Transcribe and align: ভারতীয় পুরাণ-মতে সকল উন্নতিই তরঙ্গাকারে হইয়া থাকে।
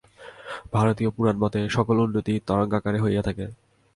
ভারতীয় 0.73 1.09
পুরাণ-মতে 1.09 1.59
সকল 1.69 1.95
উন্নতিই 1.99 2.43
তরঙ্গাকারে 2.47 2.99
হইয়া 2.99 3.21
থাকে। 3.27 3.45